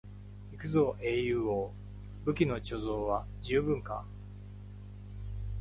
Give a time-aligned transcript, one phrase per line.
[0.53, 1.71] 行くぞ英雄王、
[2.25, 4.03] 武器の貯蔵は十分か？